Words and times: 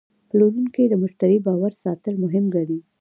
پلورونکی 0.29 0.85
د 0.89 0.93
مشتری 1.03 1.37
باور 1.45 1.71
ساتل 1.83 2.13
مهم 2.23 2.45
ګڼي. 2.55 2.79